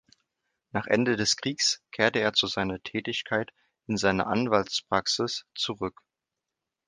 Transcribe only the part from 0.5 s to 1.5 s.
Nach Ende des